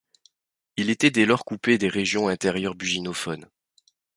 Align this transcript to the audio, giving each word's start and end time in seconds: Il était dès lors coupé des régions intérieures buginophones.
Il 0.77 0.89
était 0.89 1.11
dès 1.11 1.27
lors 1.27 1.45
coupé 1.45 1.77
des 1.77 1.87
régions 1.87 2.27
intérieures 2.27 2.73
buginophones. 2.73 3.45